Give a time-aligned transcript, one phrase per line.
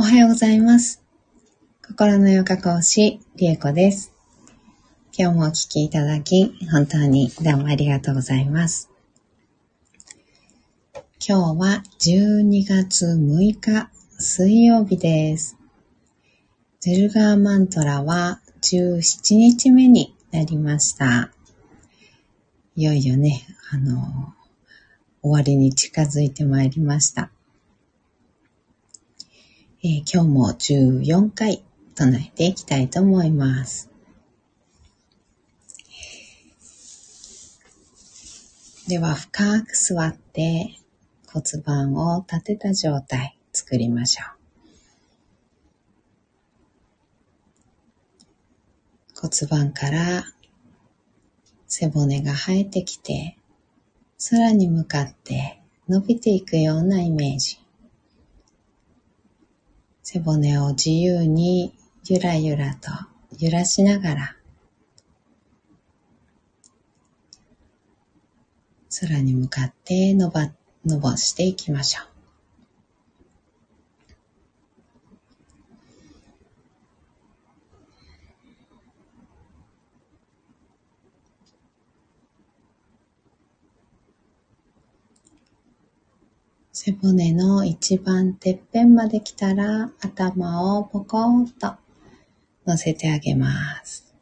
[0.00, 1.02] おはようございます。
[1.86, 4.14] 心のヨガ講師、リエコです。
[5.12, 8.88] 今日もお聴きいただき、本当にどうもありがとうございます。
[11.22, 15.58] 今日は12月6日、水曜日です。
[16.80, 21.30] ゼルガーマントラは17日目になりました。
[22.74, 24.32] いよいよね、あの、
[25.20, 27.30] 終わりに近づいてまいりました。
[29.82, 31.64] 今日も14回
[31.94, 33.88] 唱えていきたいと思います。
[38.88, 40.78] では、深く座って
[41.32, 44.24] 骨盤を立てた状態作りましょ
[49.16, 49.20] う。
[49.22, 50.24] 骨盤から
[51.66, 53.38] 背骨が生えてきて
[54.28, 57.59] 空に向かって伸びていくようなイメージ。
[60.12, 61.72] 背骨を自由に
[62.04, 62.90] ゆらゆらと
[63.38, 64.36] 揺らしながら
[69.00, 70.50] 空に向かって伸ば、
[70.84, 72.09] 伸ばしていきましょう。
[86.82, 91.74] 背骨の一番てっぺんまで来たら頭をポコンと
[92.66, 94.14] 乗せてあげます。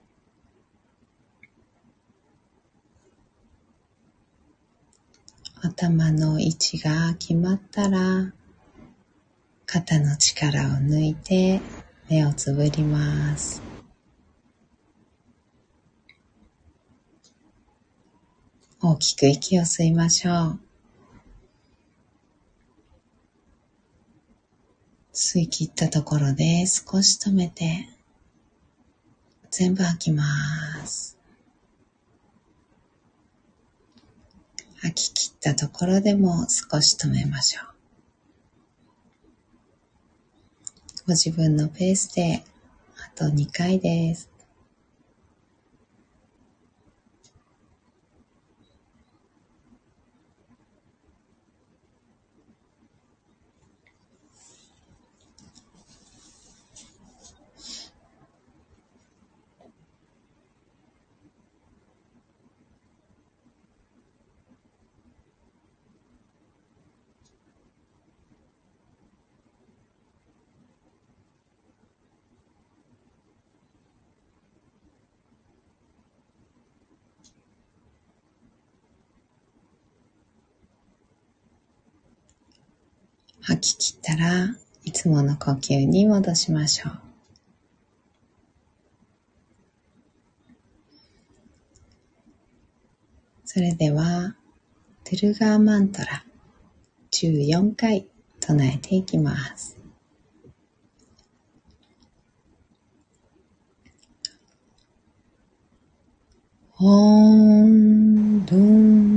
[5.62, 8.32] 頭の位置が決まったら
[9.64, 11.60] 肩の力を抜いて
[12.08, 13.62] 目をつぶります。
[18.82, 20.67] 大きく息を吸いましょう。
[25.12, 27.88] 吸い切ったところで少し止めて
[29.50, 30.24] 全部吐きま
[30.86, 31.18] す。
[34.80, 37.64] 吐き切ったところでも少し止めましょう。
[41.06, 42.44] ご自分のペースで
[42.98, 44.27] あと2回です。
[83.48, 84.54] 吐き切ったら
[84.84, 86.92] いつもの呼吸に戻しましょう。
[93.46, 94.36] それでは、
[95.02, 96.26] トゥルガーマントラ
[97.10, 98.06] 14回
[98.38, 99.78] 唱えていきます。
[106.78, 109.07] オンドゥン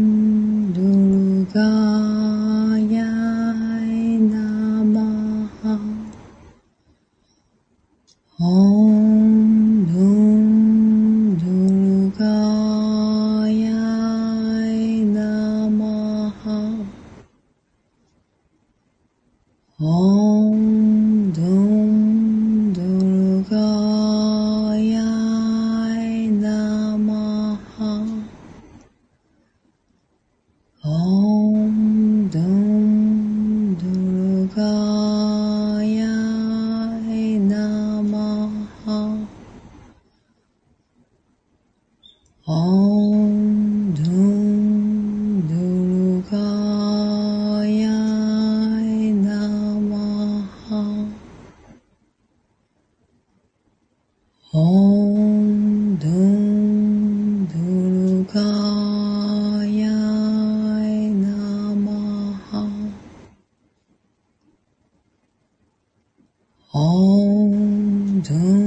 [68.24, 68.61] Don't.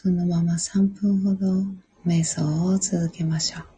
[0.00, 1.64] そのまま3分ほど
[2.06, 3.77] 瞑想を続けましょう。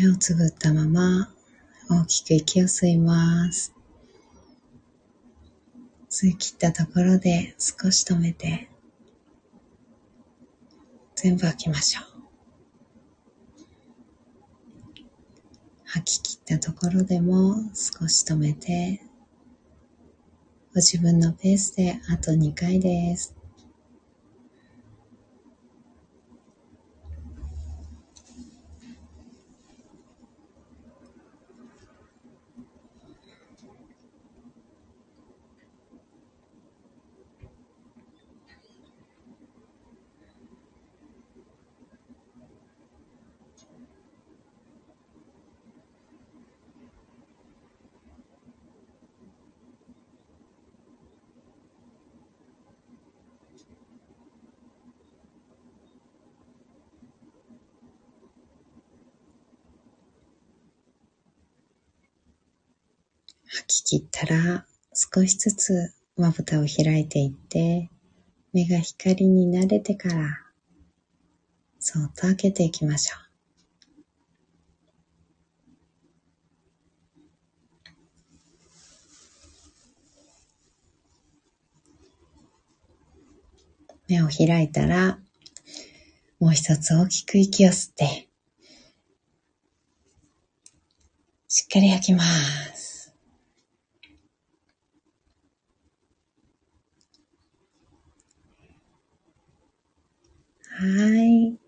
[0.00, 1.30] 目をつぶったまま
[1.90, 3.74] 大きく息を吸います。
[6.08, 8.70] 吸い切ったところで少し止めて、
[11.16, 12.04] 全部吐きましょう。
[15.84, 19.02] 吐き切ったところでも少し止めて、
[20.72, 23.39] ご自分のペースであと2回です。
[63.52, 67.90] 吐き切ったら少しずつまぶたを開いていって
[68.52, 70.38] 目が光に慣れてから
[71.78, 73.30] そっと開けていきましょう。
[84.10, 85.20] 目を開いたら、
[86.40, 88.28] もう一つ大きく息を吸って、
[91.46, 93.14] しっかり吐きます。
[100.68, 101.58] ははい。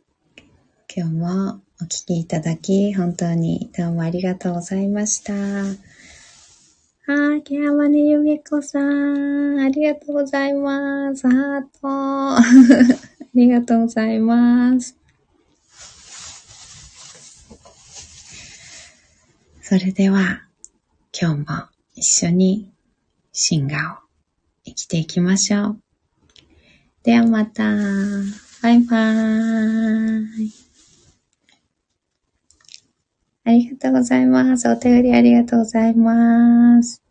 [0.97, 5.35] 今日もお聴きいただき、本当にどうもありがとうございました。
[5.35, 5.77] は
[7.37, 11.29] い、ケアマネゆめこさん、ありがとうございます。
[11.29, 11.69] ハート。
[11.85, 12.41] あ
[13.35, 14.97] りがとうございます。
[19.61, 20.47] それでは、
[21.13, 21.45] 今日も
[21.95, 22.73] 一緒に
[23.31, 24.09] 進化を
[24.65, 25.83] 生きていきましょう。
[27.03, 27.63] ではまた。
[28.63, 30.53] バイバーイ。
[33.45, 34.69] ありがとうございます。
[34.69, 37.02] お便りありがとうございます。